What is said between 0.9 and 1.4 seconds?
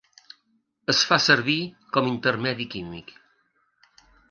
Es fa